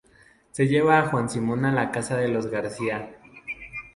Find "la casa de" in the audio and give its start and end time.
1.71-2.27